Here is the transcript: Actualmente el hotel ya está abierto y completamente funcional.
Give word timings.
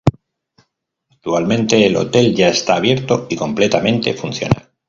Actualmente 1.11 1.85
el 1.85 1.95
hotel 1.95 2.33
ya 2.35 2.47
está 2.47 2.75
abierto 2.77 3.27
y 3.29 3.35
completamente 3.35 4.15
funcional. 4.15 4.71